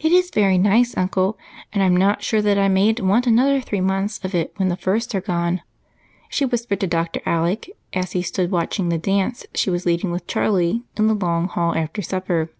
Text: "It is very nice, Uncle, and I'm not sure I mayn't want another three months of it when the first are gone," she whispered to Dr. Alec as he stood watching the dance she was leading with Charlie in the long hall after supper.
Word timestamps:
"It 0.00 0.10
is 0.10 0.32
very 0.32 0.58
nice, 0.58 0.96
Uncle, 0.96 1.38
and 1.72 1.80
I'm 1.80 1.96
not 1.96 2.20
sure 2.24 2.40
I 2.44 2.66
mayn't 2.66 3.00
want 3.00 3.28
another 3.28 3.60
three 3.60 3.80
months 3.80 4.18
of 4.24 4.34
it 4.34 4.52
when 4.56 4.70
the 4.70 4.76
first 4.76 5.14
are 5.14 5.20
gone," 5.20 5.62
she 6.28 6.44
whispered 6.44 6.80
to 6.80 6.88
Dr. 6.88 7.20
Alec 7.24 7.70
as 7.92 8.10
he 8.10 8.22
stood 8.22 8.50
watching 8.50 8.88
the 8.88 8.98
dance 8.98 9.46
she 9.54 9.70
was 9.70 9.86
leading 9.86 10.10
with 10.10 10.26
Charlie 10.26 10.82
in 10.96 11.06
the 11.06 11.14
long 11.14 11.46
hall 11.46 11.76
after 11.76 12.02
supper. 12.02 12.50